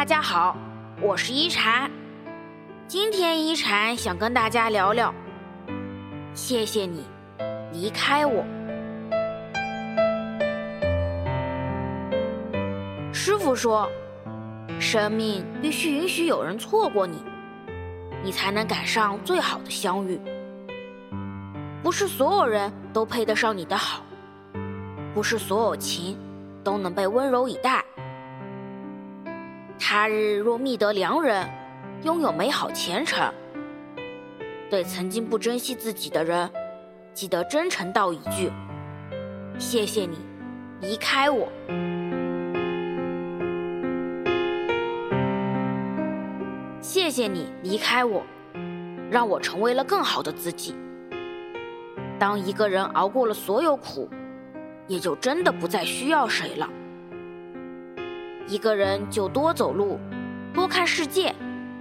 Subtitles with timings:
[0.00, 0.56] 大家好，
[1.02, 1.90] 我是一禅。
[2.88, 5.12] 今天一禅想跟大家聊聊，
[6.32, 7.04] 谢谢你
[7.70, 8.42] 离开我。
[13.12, 13.86] 师傅说，
[14.80, 17.22] 生命必须允许有人错过你，
[18.24, 20.18] 你才能赶上最好的相遇。
[21.82, 24.02] 不是所有人都配得上你的好，
[25.12, 26.16] 不是所有情
[26.64, 27.84] 都能被温柔以待。
[29.82, 31.48] 他日若觅得良人，
[32.04, 33.32] 拥有美好前程，
[34.68, 36.48] 对曾经不珍惜自己的人，
[37.14, 38.52] 记得真诚道一句
[39.58, 40.18] ：“谢谢你
[40.80, 41.48] 离开我。”
[46.80, 48.22] 谢谢你离开我，
[49.10, 50.74] 让我成为了更好的自己。
[52.18, 54.08] 当一个人熬过了所有苦，
[54.86, 56.68] 也就真的不再需要谁了。
[58.50, 59.96] 一个人就多走路，
[60.52, 61.32] 多看世界，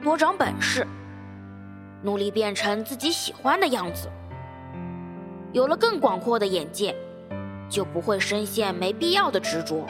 [0.03, 0.85] 多长本事，
[2.03, 4.07] 努力变成自己喜欢的样子。
[5.51, 6.95] 有了更广阔的眼界，
[7.67, 9.83] 就不会深陷没必要的执着。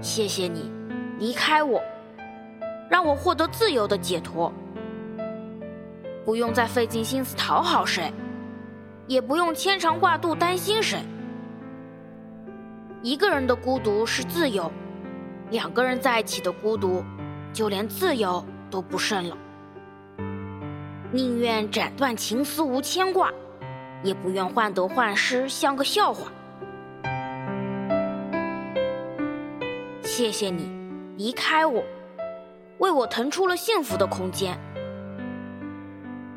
[0.00, 0.70] 谢谢你
[1.18, 1.82] 离开我，
[2.88, 4.52] 让我获得自由的解脱，
[6.24, 8.12] 不用再费尽心思讨好谁，
[9.08, 11.00] 也不用牵肠挂肚担心谁。
[13.04, 14.72] 一个人的孤独是自由，
[15.50, 17.04] 两个人在一起的孤独，
[17.52, 19.36] 就连自由都不剩了。
[21.12, 23.30] 宁愿斩断情丝无牵挂，
[24.02, 26.32] 也不愿患得患失像个笑话。
[30.02, 30.72] 谢谢你
[31.18, 31.84] 离开我，
[32.78, 34.58] 为我腾出了幸福的空间。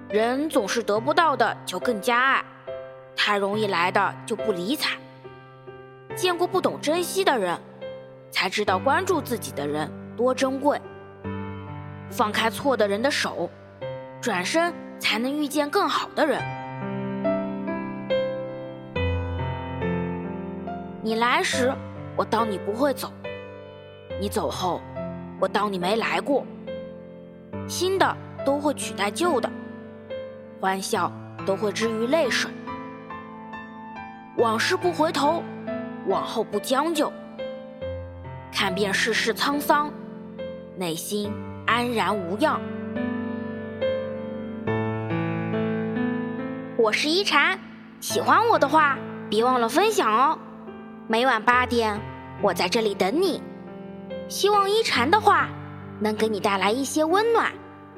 [0.09, 2.45] 人总是得不到的就更加爱，
[3.15, 4.97] 太容易来的就不理睬。
[6.17, 7.55] 见过不懂珍惜的人，
[8.31, 9.87] 才知道关注自己的人
[10.17, 10.81] 多珍贵。
[12.09, 13.47] 放开错的人的手，
[14.19, 16.42] 转身才能遇见更好的人。
[21.03, 21.71] 你来时，
[22.15, 23.09] 我当你不会走；
[24.19, 24.81] 你走后，
[25.39, 26.43] 我当你没来过。
[27.67, 29.47] 新的都会取代旧的，
[30.59, 31.11] 欢笑
[31.45, 32.49] 都会治愈泪水。
[34.37, 35.43] 往事不回头。
[36.07, 37.11] 往后不将就，
[38.51, 39.91] 看遍世事沧桑，
[40.77, 41.31] 内心
[41.65, 42.61] 安然无恙。
[46.77, 47.59] 我是一禅，
[47.99, 48.97] 喜欢我的话，
[49.29, 50.39] 别忘了分享哦。
[51.07, 51.99] 每晚八点，
[52.41, 53.41] 我在这里等你。
[54.29, 55.49] 希望一禅的话
[55.99, 57.51] 能给你带来一些温暖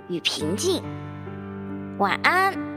[0.08, 0.82] 与平静。
[2.00, 2.69] 晚安。